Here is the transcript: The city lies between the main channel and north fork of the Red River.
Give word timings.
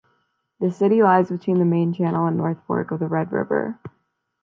The 0.59 0.71
city 0.71 1.03
lies 1.03 1.29
between 1.29 1.59
the 1.59 1.63
main 1.65 1.93
channel 1.93 2.25
and 2.25 2.35
north 2.35 2.57
fork 2.65 2.89
of 2.89 2.97
the 2.99 3.07
Red 3.07 3.31
River. 3.31 3.79